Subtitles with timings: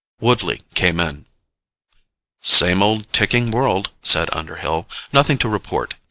[0.19, 1.27] Woodley came in.
[2.41, 4.87] "Same old ticking world," said Underhill.
[5.13, 5.93] "Nothing to report.